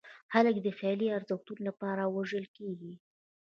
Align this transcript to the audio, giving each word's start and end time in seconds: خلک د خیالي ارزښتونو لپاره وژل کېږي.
خلک 0.31 0.55
د 0.61 0.67
خیالي 0.77 1.07
ارزښتونو 1.17 1.61
لپاره 1.69 2.03
وژل 2.15 2.45
کېږي. 2.57 2.93